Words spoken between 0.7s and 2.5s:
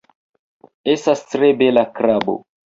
Estas tre bela krabo